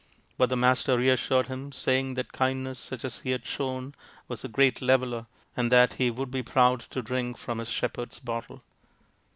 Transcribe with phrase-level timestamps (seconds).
[0.35, 3.93] But the Master reassured him, saying that kindness such as he had shown
[4.27, 8.17] was the great leveller and that he would be proud to drink from his shepherd's
[8.17, 8.63] bottle.